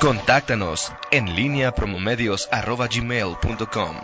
[0.00, 3.96] Contáctanos en línea promomedios.com.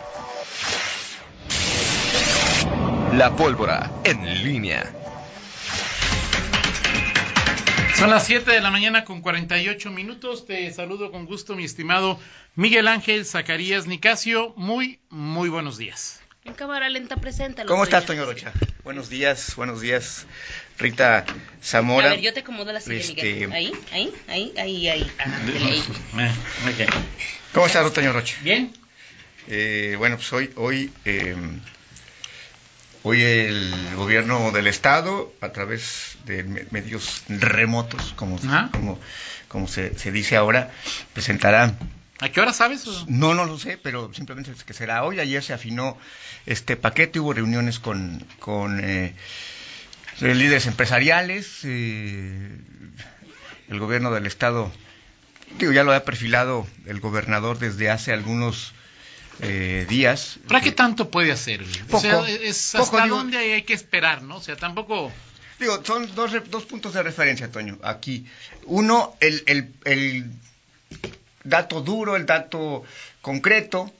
[3.12, 4.92] La pólvora en línea.
[7.94, 10.46] Son las 7 de la mañana con 48 minutos.
[10.46, 12.18] Te saludo con gusto, mi estimado
[12.56, 14.52] Miguel Ángel Zacarías Nicasio.
[14.56, 16.23] Muy, muy buenos días.
[16.46, 17.64] En cámara lenta presenta.
[17.64, 18.52] ¿Cómo estás, Toño Rocha?
[18.82, 20.26] Buenos días, buenos días,
[20.78, 21.24] Rita
[21.62, 22.08] Zamora.
[22.08, 23.50] A ver, yo te acomodo la silla, Este- Miguel.
[23.54, 25.82] Ahí, ahí, ahí, ahí, ahí.
[26.68, 26.92] Ok.
[27.54, 28.36] ¿Cómo estás, Toño Rocha?
[28.42, 28.74] Bien.
[29.48, 31.34] Eh, bueno, pues hoy, hoy, eh,
[33.04, 38.68] hoy el gobierno del estado, a través de me- medios remotos, como, Ajá.
[38.70, 39.00] como,
[39.48, 40.70] como se, se dice ahora,
[41.14, 41.72] presentará
[42.24, 42.86] ¿A qué hora sabes?
[42.86, 43.04] o?
[43.06, 45.20] No, no lo sé, pero simplemente es que será hoy.
[45.20, 45.98] Ayer se afinó
[46.46, 49.14] este paquete, hubo reuniones con, con eh,
[50.22, 52.48] líderes empresariales, eh,
[53.68, 54.72] el gobierno del estado,
[55.58, 58.72] digo, ya lo ha perfilado el gobernador desde hace algunos
[59.40, 60.38] eh, días.
[60.48, 61.62] ¿Para qué tanto puede hacer?
[61.90, 63.16] Poco, o sea, es poco, hasta digo.
[63.18, 64.36] dónde hay que esperar, ¿no?
[64.36, 65.12] O sea, tampoco...
[65.60, 68.26] Digo, son dos, dos puntos de referencia, Toño, aquí.
[68.64, 70.30] Uno, el, el, el
[71.44, 72.84] dato duro, el dato
[73.22, 73.92] concreto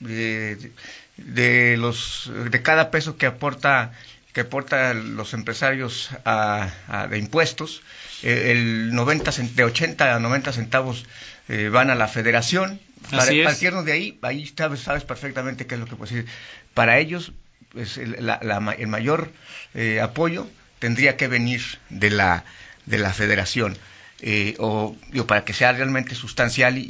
[0.00, 0.70] de,
[1.16, 3.92] de los de cada peso que aporta
[4.32, 7.82] que aportan los empresarios a, a- de impuestos.
[8.24, 11.04] Eh, el 90 cent- de 80 a 90 centavos
[11.48, 12.80] eh, van a la federación.
[13.10, 13.22] Para.
[13.44, 16.26] Partiendo de ahí, ahí sabes, sabes perfectamente qué es lo que decir.
[16.74, 17.30] Para ellos,
[17.72, 19.30] pues, el, la- la el mayor
[19.74, 20.48] eh, apoyo
[20.80, 22.44] tendría que venir de la,
[22.86, 23.78] de la federación.
[24.26, 26.84] Eh, o digo, para que sea realmente sustancial y, y,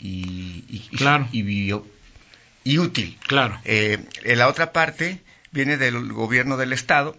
[0.00, 1.28] y- y- y- Claro.
[1.30, 1.86] y bio-
[2.64, 3.16] y útil.
[3.28, 3.60] Claro.
[3.64, 5.20] Eh, en la otra parte
[5.52, 7.16] viene del gobierno del Estado.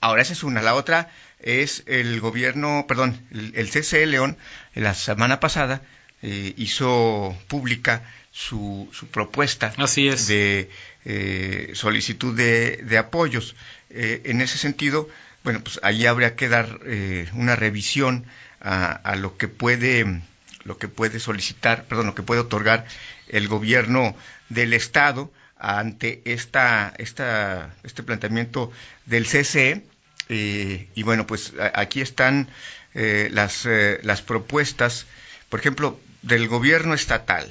[0.00, 0.60] Ahora esa es una.
[0.60, 4.36] La otra es el gobierno, perdón, el, el CCE León,
[4.74, 5.80] la semana pasada
[6.22, 10.26] eh, hizo pública su, su propuesta Así es.
[10.26, 10.68] de
[11.04, 13.54] eh, solicitud de, de apoyos.
[13.90, 15.08] Eh, en ese sentido,
[15.44, 18.26] bueno, pues ahí habría que dar eh, una revisión
[18.60, 20.22] a, lo que puede
[20.64, 22.86] lo que puede solicitar, perdón, lo que puede otorgar
[23.26, 24.14] el gobierno
[24.48, 28.70] del estado ante esta, esta este planteamiento
[29.06, 29.84] del CCE
[30.28, 32.48] eh, y bueno, pues aquí están
[32.94, 35.06] eh, las eh, las propuestas,
[35.48, 37.48] por ejemplo, del gobierno estatal,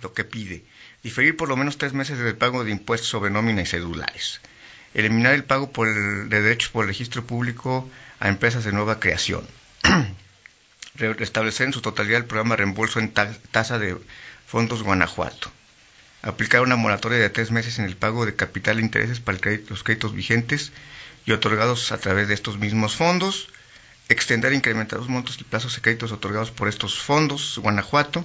[0.00, 0.64] lo que pide
[1.02, 4.40] diferir por lo menos tres meses del pago de impuestos sobre nómina y cedulares,
[4.96, 9.46] eliminar el pago por el- de derechos por registro público a empresas de nueva creación,
[10.96, 13.96] Re- restablecer en su totalidad el programa reembolso en ta- tasa de
[14.46, 15.50] fondos Guanajuato,
[16.22, 19.82] aplicar una moratoria de tres meses en el pago de capital e intereses para los
[19.84, 20.72] créditos vigentes
[21.26, 23.48] y otorgados a través de estos mismos fondos,
[24.08, 28.24] extender e incrementar los montos y plazos de créditos otorgados por estos fondos Guanajuato,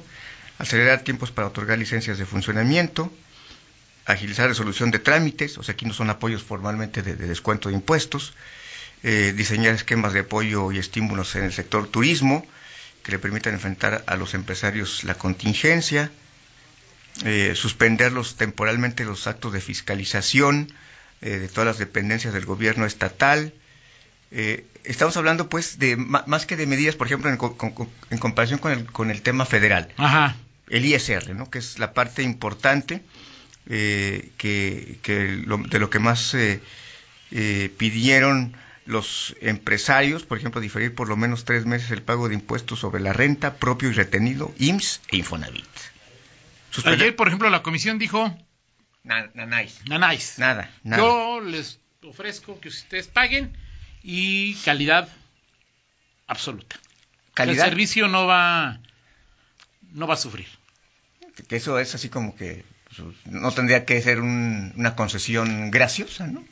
[0.60, 3.12] acelerar tiempos para otorgar licencias de funcionamiento,
[4.06, 7.76] agilizar resolución de trámites, o sea, aquí no son apoyos formalmente de, de descuento de
[7.76, 8.34] impuestos,
[9.04, 12.46] eh, diseñar esquemas de apoyo y estímulos en el sector turismo
[13.04, 16.12] que le permitan enfrentar a los empresarios la contingencia,
[17.26, 20.72] eh, suspenderlos temporalmente los actos de fiscalización
[21.22, 23.54] eh, de todas las dependencias del gobierno estatal.
[24.32, 27.58] Eh, estamos hablando, pues, de más que de medidas, por ejemplo, en, co-
[28.10, 30.36] en comparación con el, con el tema federal Ajá.
[30.70, 31.50] el ISR, ¿no?
[31.50, 33.02] que es la parte importante
[33.68, 36.62] eh, que, que lo- de lo que más eh,
[37.32, 38.56] eh, pidieron
[38.86, 43.02] los empresarios, por ejemplo, diferir por lo menos tres meses el pago de impuestos sobre
[43.02, 45.66] la renta propio y retenido, IMSS e Infonavit.
[46.72, 48.36] Suspender- Ayer, por ejemplo, la comisión dijo,
[49.04, 49.82] Na- na- nice.
[49.88, 51.02] Nada, nada.
[51.02, 53.56] Yo les ofrezco que ustedes paguen
[54.04, 55.08] y calidad
[56.28, 56.80] absoluta.
[57.34, 58.80] Calidad, El servicio no va,
[59.94, 60.48] no va a sufrir.
[61.48, 62.64] que eso es así como que
[63.26, 66.44] no tendría que ser un- una concesión graciosa, ¿no?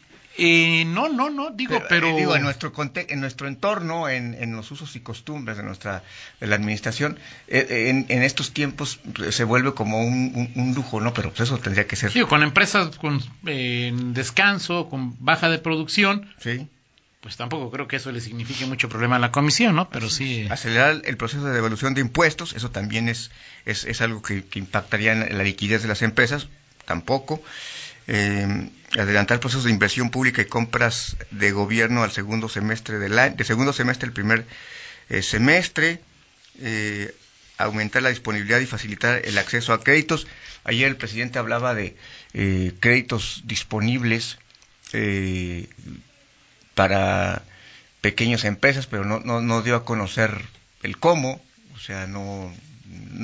[0.41, 2.07] Eh, no, no, no, digo, pero...
[2.07, 6.01] eh, digo, en nuestro en nuestro entorno, en, en los usos y costumbres de nuestra
[6.39, 10.73] de la administración, eh, en, en estos tiempos pues, se vuelve como un, un- un
[10.75, 11.13] lujo, ¿no?
[11.13, 12.13] Pero pues eso tendría que ser.
[12.13, 16.67] Digo, con empresas con eh, descanso, con baja de producción, Sí.
[17.21, 19.89] Pues tampoco creo que eso le signifique mucho problema a la comisión, ¿no?
[19.89, 20.47] Pero sí...
[20.49, 23.31] Acelerar el proceso de devolución de impuestos, eso también es,
[23.65, 26.47] es, es algo que, impactaría en la liquidez de las empresas,
[26.85, 27.41] tampoco.
[28.07, 33.35] Eh, adelantar procesos de inversión pública y compras de gobierno al segundo semestre del año,
[33.35, 34.45] de segundo semestre el primer
[35.09, 36.01] eh, semestre,
[36.61, 37.13] eh,
[37.57, 40.25] aumentar la disponibilidad y facilitar el acceso a créditos.
[40.63, 41.95] Ayer el presidente hablaba de
[42.33, 44.37] eh, créditos disponibles
[44.93, 45.67] eh,
[46.79, 47.41] para
[47.99, 50.45] pequeñas empresas, pero no, no, no dio a conocer
[50.81, 51.41] el cómo,
[51.75, 52.55] o sea, no,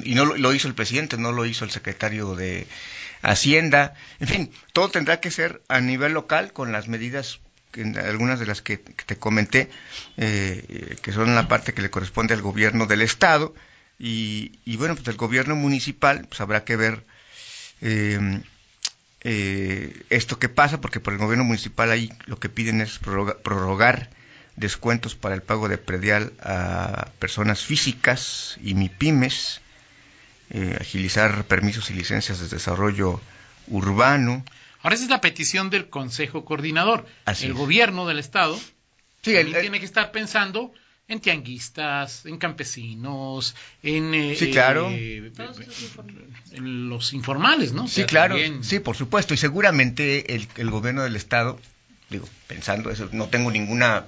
[0.03, 2.67] y no lo, hizo el presidente, no lo hizo el secretario de
[3.21, 3.93] Hacienda.
[4.19, 7.39] En fin, todo tendrá que ser a nivel local con las medidas
[8.05, 9.69] algunas de las que, te comenté,
[10.17, 13.55] eh, que son la parte que le corresponde al gobierno del Estado,
[13.97, 17.05] y, bueno, pues el gobierno municipal, pues habrá que ver
[17.79, 18.41] eh,
[19.27, 24.09] eh, esto que pasa, porque por el gobierno municipal ahí lo que piden es prorrogar,
[24.55, 29.59] descuentos para el pago de predial a personas físicas y MIPIMES,
[30.79, 33.19] agilizar permisos y licencias de desarrollo
[33.67, 34.45] urbano,
[34.83, 37.07] Ahora esa es la petición del Consejo Coordinador.
[37.25, 37.57] Así el es.
[37.57, 38.55] gobierno del Estado
[39.23, 40.71] Sí, el- tiene que estar pensando
[41.07, 44.89] en tianguistas, en campesinos, en, eh, Sí, claro.
[44.91, 45.31] eh,
[46.51, 47.83] en los informales, ¿no?
[47.85, 51.59] O Sí, sea, claro, también- sí, por supuesto, y seguramente el, el gobierno del Estado,
[52.09, 54.05] digo, pensando eso, no tengo ninguna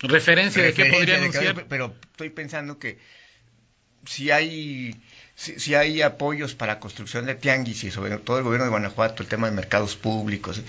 [0.00, 1.66] Referencia de qué podría de que- anunciar.
[1.68, 2.98] pero estoy pensando que
[4.04, 4.94] si hay
[5.34, 9.22] si, si hay apoyos para construcción de tianguis y sobre todo el gobierno de Guanajuato,
[9.22, 10.60] el tema de mercados públicos,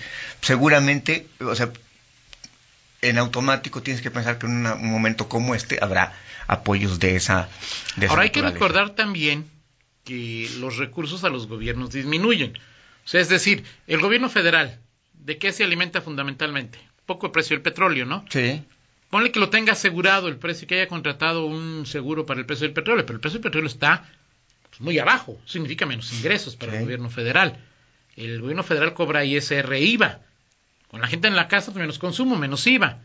[0.42, 1.70] seguramente, o sea,
[3.02, 6.12] en automático tienes que pensar que en una- un momento como este habrá
[6.46, 7.48] apoyos de esa
[7.96, 9.46] de esa Ahora hay que recordar también
[10.04, 12.56] que los recursos a los gobiernos disminuyen.
[13.04, 14.78] O sea, es decir, el gobierno federal,
[15.14, 16.78] ¿de qué se alimenta fundamentalmente?
[17.06, 18.24] Poco el precio del petróleo, ¿no?
[18.30, 18.62] Sí,
[19.10, 22.66] Ponle que lo tenga asegurado el precio, que haya contratado un seguro para el precio
[22.66, 24.06] del petróleo, pero el precio del petróleo está
[24.68, 27.56] pues, muy abajo, significa menos ingresos para el gobierno federal.
[28.16, 30.20] El gobierno federal cobra ISR IVA.
[30.90, 32.98] Con la gente en la casa, pues menos consumo, menos IVA.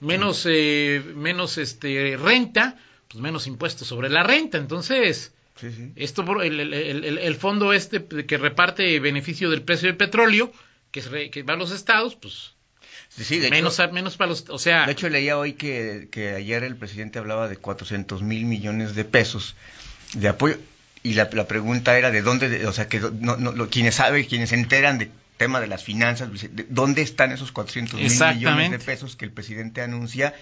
[0.00, 2.76] Menos, eh, menos este, renta,
[3.08, 4.58] pues menos impuestos sobre la renta.
[4.58, 5.92] Entonces, sí, sí.
[5.96, 10.52] esto el, el- el- fondo este que reparte beneficio del precio del petróleo,
[10.90, 12.52] que, es re- que va a los estados, pues
[13.08, 14.44] Sí, sí, de hecho- menos, a- menos para los...
[14.50, 18.44] O sea, De hecho, leía hoy que, que ayer el presidente hablaba de 400 mil
[18.44, 19.54] millones de pesos
[20.12, 20.58] de apoyo
[21.02, 23.94] y la, la pregunta era de dónde, de- o sea, que no, no, lo- quienes
[23.94, 27.94] saben, quienes se enteran de tema de las finanzas, dice, ¿de ¿dónde están esos 400
[28.00, 30.34] mil millones de pesos que el presidente anuncia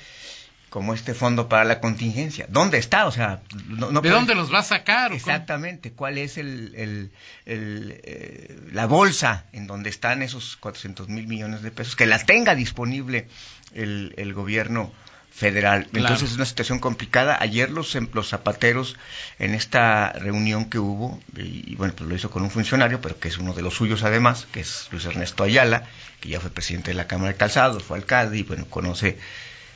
[0.71, 2.47] como este fondo para la contingencia?
[2.49, 3.07] ¿Dónde está?
[3.07, 5.13] O sea, no, no ¿de dónde los va a sacar?
[5.13, 7.11] Exactamente, ¿cuál es el, el-
[7.47, 11.95] el, eh, la bolsa en donde están esos 400 mil millones de pesos?
[11.97, 13.29] Que la tenga disponible
[13.73, 14.93] el, el gobierno
[15.35, 15.87] federal.
[15.87, 16.07] Claro.
[16.07, 17.37] Entonces es una situación complicada.
[17.41, 18.97] Ayer los, em- los zapateros
[19.39, 23.19] en esta reunión que hubo, y, y bueno, pues lo hizo con un funcionario, pero
[23.19, 25.89] que es uno de los suyos además, que es Luis Ernesto Ayala,
[26.21, 29.19] que ya fue presidente de la Cámara de Calzados, fue alcalde y bueno, conoce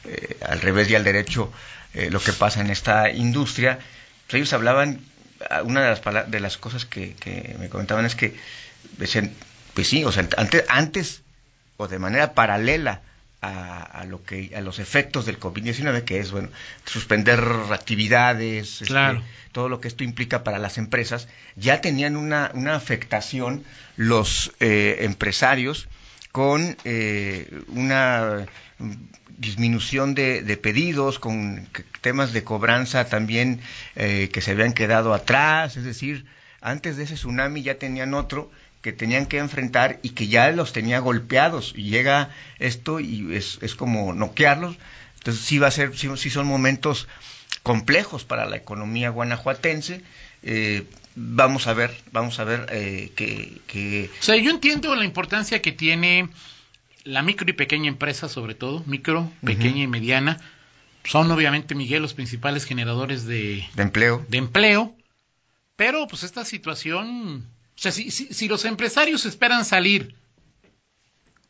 [0.05, 1.53] eh, al revés y al derecho
[1.95, 3.81] eh, lo que pasa en esta industria.
[4.27, 5.01] Pues ellos hablaban,
[5.51, 8.37] ah, una de las, de las cosas que, que me comentaban es que
[8.97, 9.33] decían,
[9.75, 11.23] pues sí, o sea, antes, antes
[11.77, 13.03] o de manera paralela
[13.41, 16.49] a, a lo que a los efectos del COVID-19, que es bueno
[16.85, 17.41] suspender
[17.71, 19.23] actividades, este, Claro.
[19.53, 23.65] todo lo que esto implica para las empresas, ya tenían una, una afectación
[23.97, 25.89] los eh, empresarios
[26.33, 28.47] con eh, una
[29.39, 31.69] disminución de, de pedidos, con
[32.01, 33.61] temas de cobranza también
[33.97, 36.27] eh, que se habían quedado atrás, es decir,
[36.61, 38.51] antes de ese tsunami ya tenían otro
[38.83, 43.59] que tenían que enfrentar y que ya los tenía golpeados y llega esto y es,
[43.63, 44.77] es como noquearlos,
[45.19, 47.09] entonces sí va a ser, sí, sí son momentos
[47.63, 50.03] complejos para la economía guanajuatense,
[50.43, 50.85] eh,
[51.17, 55.61] vamos a ver, vamos a ver eh, que, que O sea, yo entiendo la importancia
[55.61, 56.29] que tiene
[57.05, 60.39] la micro y pequeña empresa, sobre todo, micro, pequeña y mediana.
[61.05, 64.27] Son obviamente, Miguel, los principales generadores de, de empleo.
[64.29, 64.95] de empleo.
[65.77, 67.47] Pero, pues, esta situación.
[67.79, 70.17] O sea, si, si, si los empresarios esperan salir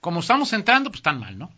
[0.01, 1.51] como estamos entrando, pues están mal, ¿no?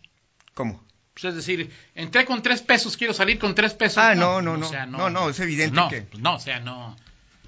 [0.53, 0.81] ¿Cómo?
[1.13, 3.97] Pues, es decir, entré con tres pesos, quiero salir con tres pesos.
[3.97, 4.67] Ah, no, no, no.
[4.67, 6.95] sea, No, no, es evidente no, que- pues no, o sea, no.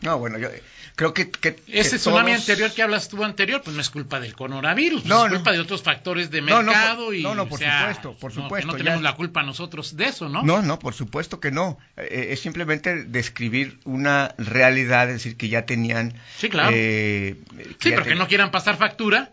[0.03, 0.49] No, bueno, yo
[0.95, 1.29] creo que...
[1.31, 4.35] que que Ese tsunami todos- anterior que hablas tú anterior, pues no es culpa del
[4.35, 5.37] coronavirus, pues No, es no.
[5.37, 7.79] culpa de otros factores de No, no, mercado por- y no, no, o por sea,
[7.79, 10.43] supuesto, por no, que supuesto, no tenemos ya- la culpa nosotros de eso, ¿no?
[10.43, 11.77] No, no, por supuesto que no.
[11.97, 16.13] Eh, es simplemente describir una realidad, es decir, que ya tenían...
[16.37, 16.71] Sí, claro.
[16.73, 17.37] eh,
[17.79, 19.31] sí, pero que no quieran pasar factura,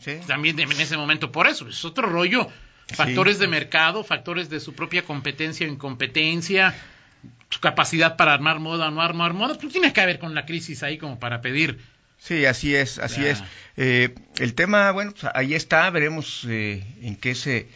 [0.00, 0.18] Sí.
[0.26, 2.48] también en ese momento por eso, es otro rollo.
[2.94, 6.74] Factores de mercado, factores de su propia competencia o incompetencia,
[7.50, 10.44] su capacidad para armar moda o no armar moda, pues tiene que ver con la
[10.46, 11.78] crisis ahí como para pedir.
[12.20, 13.42] Sí, así es, así es.
[13.76, 17.68] Eh, el tema, bueno, pues ahí está, veremos eh, en qué se,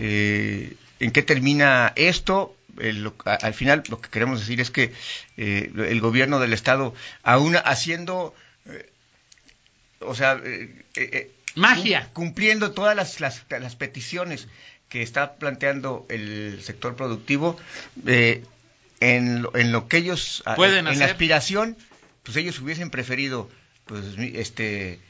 [0.00, 2.56] eh, en qué termina esto.
[2.80, 4.92] El- lo- a- al final, lo que queremos decir es que
[5.36, 8.34] eh, el gobierno del estado, aún haciendo,
[8.66, 8.90] eh,
[10.00, 12.08] o sea, eh, Magia.
[12.14, 14.48] cum- cumpliendo todas las, las, las peticiones
[14.88, 17.58] que está planteando el sector productivo,
[18.06, 18.42] eh,
[19.10, 20.98] en lo, en lo que ellos a- Pueden en hacer.
[20.98, 21.76] la aspiración,
[22.22, 23.50] pues ellos hubiesen preferido
[23.86, 24.04] pues
[24.34, 25.00] este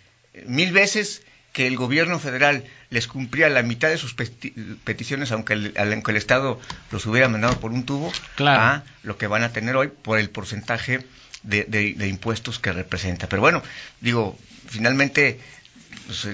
[0.46, 1.22] mil veces
[1.52, 6.10] que el gobierno federal les cumpliera la mitad de sus peti- peticiones aunque el, aunque
[6.12, 6.58] el estado
[6.90, 8.60] los hubiera mandado por un tubo Claro.
[8.62, 11.04] a lo que van a tener hoy por el porcentaje
[11.42, 13.28] de, de- de impuestos que representa.
[13.28, 13.62] Pero bueno,
[14.00, 15.38] digo, finalmente
[16.06, 16.28] pues,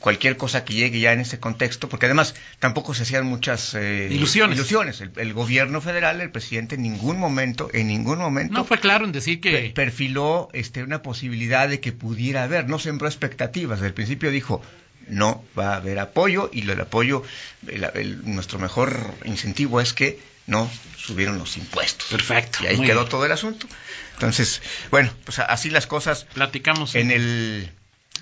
[0.00, 4.08] cualquier cosa que llegue ya en este contexto, porque además tampoco se hacían muchas eh,
[4.10, 4.56] Ilusiones.
[4.56, 5.00] ilusiones.
[5.02, 9.04] El, el gobierno federal, el presidente, en ningún momento, en ningún momento No fue claro
[9.04, 9.70] en decir que...
[9.74, 13.78] perfiló este, una posibilidad de que pudiera haber, no sembró expectativas.
[13.78, 14.62] Desde el principio dijo,
[15.08, 17.22] no va a haber apoyo y el apoyo,
[17.68, 22.08] el- el- nuestro mejor incentivo es que no subieron los impuestos.
[22.08, 22.60] Perfecto.
[22.64, 23.08] Y ahí quedó bien.
[23.10, 23.66] todo el asunto.
[24.14, 26.94] Entonces, bueno, pues así las cosas Platicamos.
[26.94, 27.70] en el,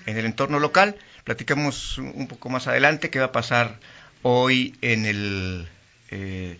[0.05, 0.95] en el entorno local.
[1.23, 3.79] Platicamos un poco más adelante qué va a pasar
[4.21, 5.67] hoy en el
[6.11, 6.57] eh,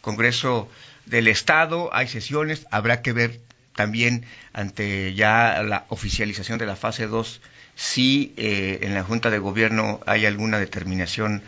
[0.00, 0.70] Congreso
[1.06, 1.90] del Estado.
[1.92, 3.40] Hay sesiones, habrá que ver
[3.74, 7.40] también ante ya la oficialización de la fase 2
[7.74, 11.42] si eh, en la Junta de Gobierno hay alguna determinación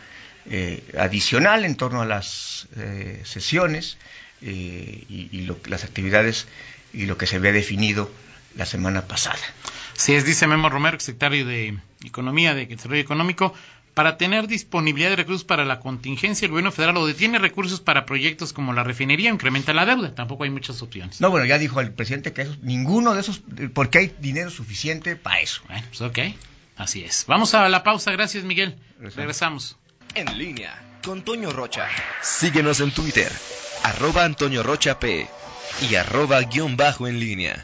[0.47, 3.97] eh, adicional en torno a las eh, sesiones
[4.43, 6.47] eh, y, las actividades
[6.93, 8.11] y lo que se había definido
[8.55, 9.39] la semana pasada.
[9.93, 13.53] Sí, es, dice Memo Romero, secretario de Economía, de Desarrollo Económico,
[13.93, 18.05] para tener disponibilidad de recursos para la contingencia, el gobierno federal o detiene recursos para
[18.05, 20.13] proyectos como la refinería, incrementa la deuda.
[20.13, 21.21] Tampoco hay muchas opciones.
[21.21, 23.41] No, bueno, ya dijo el presidente que eso, ninguno de esos,
[23.73, 25.61] porque hay dinero suficiente para eso.
[25.67, 26.19] Bueno, pues ok.
[26.75, 27.23] Así es.
[27.27, 28.11] Vamos a la pausa.
[28.11, 28.75] Gracias, Miguel.
[28.99, 29.15] Regresamos.
[29.15, 29.77] Regresamos.
[30.13, 31.87] En línea con Toño Rocha.
[32.21, 33.31] Síguenos en Twitter,
[33.83, 35.27] arroba Antonio Rocha P
[35.87, 37.63] y arroba guion bajo en línea.